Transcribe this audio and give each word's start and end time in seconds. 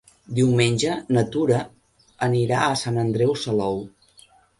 Diumenge 0.37 0.93
na 1.17 1.23
Tura 1.35 1.59
anirà 2.29 2.63
a 2.69 2.79
Sant 2.85 2.97
Andreu 3.03 3.37
Salou. 3.43 3.79